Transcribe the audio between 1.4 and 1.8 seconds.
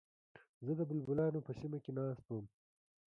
په سیمه